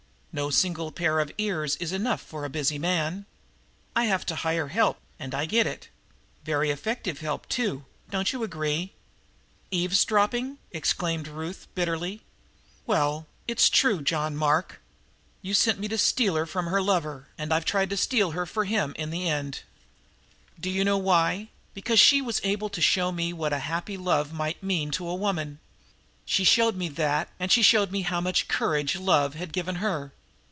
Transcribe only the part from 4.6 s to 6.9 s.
help, and I get it. Very